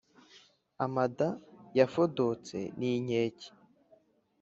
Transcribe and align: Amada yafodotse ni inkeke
Amada 0.85 1.27
yafodotse 1.79 2.57
ni 2.77 2.89
inkeke 2.97 3.47